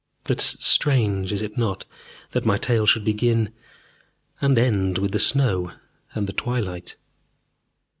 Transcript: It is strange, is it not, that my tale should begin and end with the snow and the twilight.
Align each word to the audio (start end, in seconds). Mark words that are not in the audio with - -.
It 0.27 0.39
is 0.41 0.57
strange, 0.59 1.31
is 1.31 1.43
it 1.43 1.59
not, 1.59 1.85
that 2.31 2.43
my 2.43 2.57
tale 2.57 2.87
should 2.87 3.05
begin 3.05 3.53
and 4.41 4.57
end 4.57 4.97
with 4.97 5.11
the 5.11 5.19
snow 5.19 5.73
and 6.15 6.25
the 6.25 6.33
twilight. 6.33 6.95